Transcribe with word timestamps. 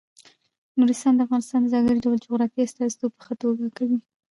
نورستان 0.79 1.13
د 1.15 1.19
افغانستان 1.25 1.59
د 1.61 1.67
ځانګړي 1.73 1.99
ډول 2.05 2.17
جغرافیې 2.25 2.63
استازیتوب 2.65 3.11
په 3.15 3.21
ښه 3.25 3.33
توګه 3.43 3.65
کوي. 3.77 3.97